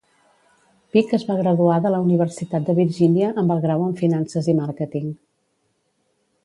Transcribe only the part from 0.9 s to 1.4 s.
Pic es va